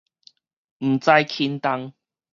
[0.79, 1.93] 毋知輕重